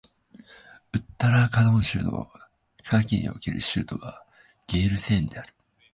[0.93, 2.27] ウッタラーカンド州の
[2.89, 4.25] 夏季における州都は
[4.65, 5.53] ゲールセーンである